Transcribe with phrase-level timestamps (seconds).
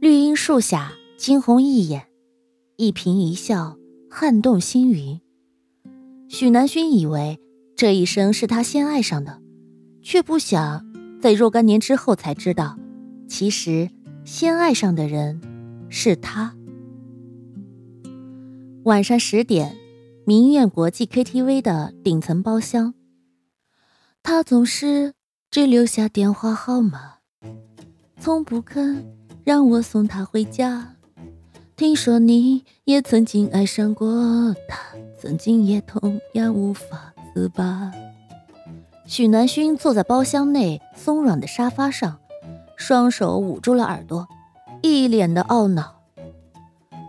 [0.00, 2.06] 绿荫树下，惊鸿一眼，
[2.76, 3.76] 一颦一笑，
[4.08, 5.20] 撼动星云。
[6.28, 7.40] 许南薰以为
[7.76, 9.42] 这一生是他先爱上的，
[10.00, 10.86] 却不想
[11.20, 12.78] 在若干年之后才知道，
[13.26, 13.90] 其实
[14.24, 15.40] 先爱上的人
[15.88, 16.54] 是他。
[18.84, 19.76] 晚上十点，
[20.24, 22.94] 明苑国际 KTV 的顶层包厢，
[24.22, 25.14] 他总是
[25.50, 27.16] 只留下电话号码，
[28.20, 29.17] 从不肯。
[29.48, 30.94] 让我送他回家。
[31.74, 34.78] 听说你也曾经爱上过他，
[35.18, 37.90] 曾经也同样无法自拔。
[39.06, 42.18] 许南勋坐在包厢内松软的沙发上，
[42.76, 44.28] 双手捂住了耳朵，
[44.82, 46.02] 一脸的懊恼。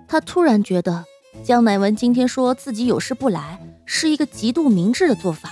[0.08, 1.04] 他突然觉得
[1.44, 5.52] 江乃文今天说自己有事不来，是一个极度明智的做法，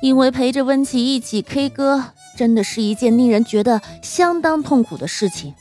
[0.00, 2.04] 因为陪着温琪一起 K 歌，
[2.36, 5.52] 真的是一件令人觉得相当痛苦的事情。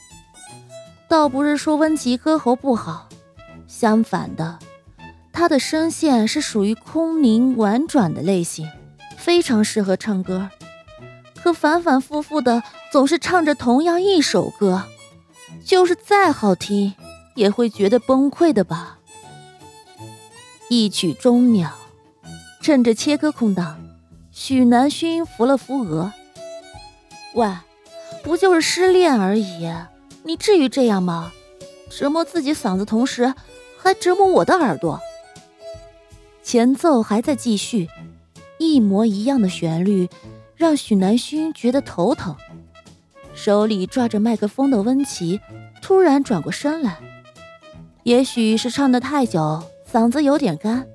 [1.10, 3.10] 倒不是说温琪歌喉不好，
[3.68, 4.60] 相反的，
[5.34, 8.70] 她的声线是属于空灵婉转的类型，
[9.18, 10.52] 非常适合唱歌。
[11.42, 14.84] 可反反复复的总是唱着同样一首歌，
[15.66, 16.94] 就是再好听
[17.36, 19.00] 也会觉得崩溃的吧。
[20.70, 21.76] 一曲终了，
[22.62, 23.80] 趁着切歌空档，
[24.32, 26.14] 许南薰扶了扶额
[27.34, 27.52] ：“喂，
[28.22, 29.68] 不就是失恋而已。”
[30.30, 31.32] 你至于这样吗？
[31.90, 33.34] 折磨自己嗓子，同时
[33.80, 35.00] 还折磨我的耳朵。
[36.44, 37.90] 前奏还在继续，
[38.60, 40.08] 一模一样的旋律
[40.56, 42.36] 让许南勋觉得头疼。
[43.34, 45.42] 手里抓着麦克风的温琪
[45.82, 47.00] 突然转过身来，
[48.04, 50.86] 也许是唱得太久，嗓子有点干。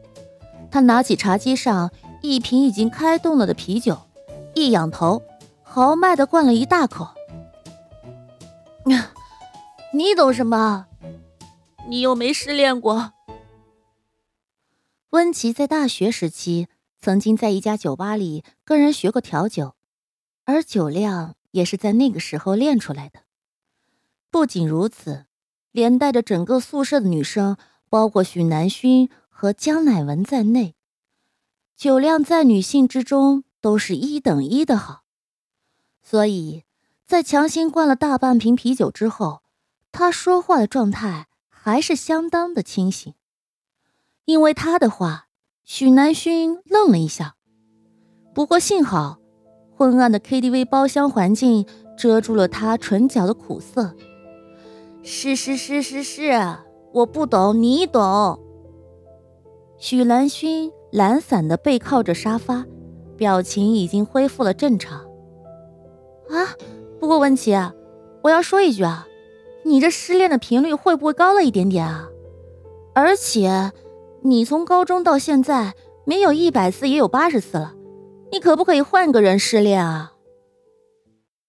[0.70, 1.90] 他拿起茶几上
[2.22, 3.98] 一瓶已经开动了的啤酒，
[4.54, 5.20] 一仰头，
[5.64, 7.08] 豪迈地灌了一大口。
[9.94, 10.88] 你懂什么？
[11.88, 13.12] 你又没失恋过。
[15.10, 16.66] 温琪在大学时期
[16.98, 19.76] 曾经在一家酒吧里跟人学过调酒，
[20.46, 23.20] 而酒量也是在那个时候练出来的。
[24.32, 25.26] 不仅如此，
[25.70, 27.56] 连带着整个宿舍的女生，
[27.88, 30.74] 包括许南勋和江乃文在内，
[31.76, 35.04] 酒量在女性之中都是一等一的好。
[36.02, 36.64] 所以
[37.06, 39.43] 在强行灌了大半瓶啤酒之后。
[39.96, 43.14] 他说话的状态还是相当的清醒，
[44.24, 45.28] 因为他的话，
[45.62, 47.36] 许南薰愣了一下。
[48.34, 49.18] 不过幸好，
[49.76, 51.64] 昏暗的 KTV 包厢环境
[51.96, 53.94] 遮住了他唇角的苦涩。
[55.04, 56.32] 是是是是是，
[56.92, 58.40] 我不懂，你懂。
[59.78, 62.66] 许南薰懒散的背靠着沙发，
[63.16, 65.02] 表情已经恢复了正常。
[66.30, 66.50] 啊，
[66.98, 67.54] 不过文琪，
[68.22, 69.06] 我要说一句啊。
[69.64, 72.08] 你这失恋的频率会不会高了一点点啊？
[72.94, 73.72] 而且，
[74.22, 77.74] 你从高中到现在没有一百次也有八十次了，
[78.30, 80.13] 你可不可以换个人失恋啊？